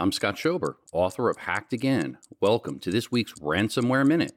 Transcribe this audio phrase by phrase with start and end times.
[0.00, 2.16] I'm Scott Schober, author of Hacked Again.
[2.40, 4.32] Welcome to this week's Ransomware Minute.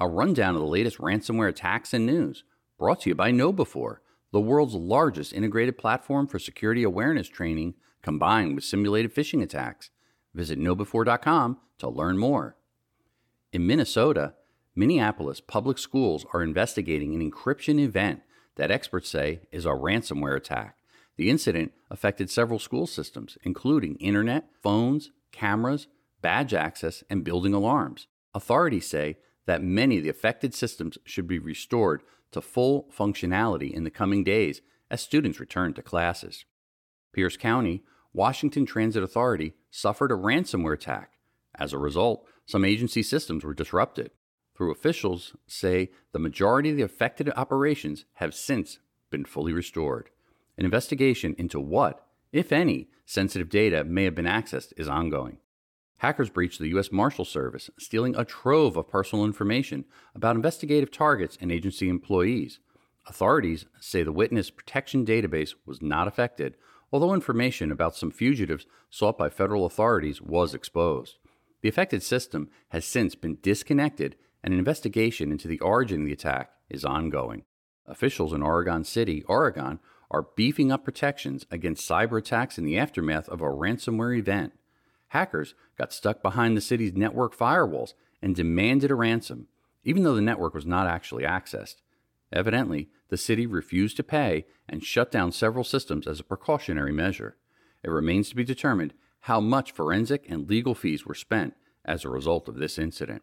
[0.00, 2.42] A rundown of the latest ransomware attacks and news,
[2.76, 3.98] brought to you by KnowBe4,
[4.32, 9.90] the world's largest integrated platform for security awareness training combined with simulated phishing attacks.
[10.34, 12.56] Visit knowbe4.com to learn more.
[13.52, 14.34] In Minnesota,
[14.74, 18.22] Minneapolis public schools are investigating an encryption event
[18.56, 20.75] that experts say is a ransomware attack.
[21.16, 25.88] The incident affected several school systems, including internet, phones, cameras,
[26.20, 28.06] badge access, and building alarms.
[28.34, 29.16] Authorities say
[29.46, 32.02] that many of the affected systems should be restored
[32.32, 34.60] to full functionality in the coming days
[34.90, 36.44] as students return to classes.
[37.12, 41.12] Pierce County, Washington Transit Authority suffered a ransomware attack.
[41.54, 44.10] As a result, some agency systems were disrupted.
[44.54, 48.78] Through officials say the majority of the affected operations have since
[49.10, 50.10] been fully restored.
[50.58, 55.38] An investigation into what, if any, sensitive data may have been accessed is ongoing.
[55.98, 56.92] Hackers breached the U.S.
[56.92, 59.84] Marshal Service, stealing a trove of personal information
[60.14, 62.58] about investigative targets and agency employees.
[63.06, 66.56] Authorities say the witness protection database was not affected,
[66.92, 71.16] although information about some fugitives sought by federal authorities was exposed.
[71.62, 76.12] The affected system has since been disconnected, and an investigation into the origin of the
[76.12, 77.44] attack is ongoing.
[77.86, 79.78] Officials in Oregon City, Oregon,
[80.10, 84.52] are beefing up protections against cyber attacks in the aftermath of a ransomware event.
[85.08, 89.48] Hackers got stuck behind the city's network firewalls and demanded a ransom,
[89.84, 91.76] even though the network was not actually accessed.
[92.32, 97.36] Evidently, the city refused to pay and shut down several systems as a precautionary measure.
[97.82, 102.08] It remains to be determined how much forensic and legal fees were spent as a
[102.08, 103.22] result of this incident.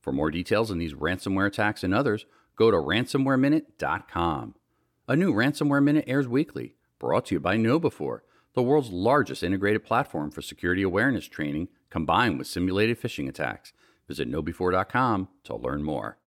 [0.00, 4.54] For more details on these ransomware attacks and others, go to ransomwareminute.com.
[5.08, 8.20] A new Ransomware Minute airs weekly, brought to you by KnowBe4,
[8.54, 13.72] the world's largest integrated platform for security awareness training combined with simulated phishing attacks.
[14.06, 16.18] Visit knowbe4.com to learn more.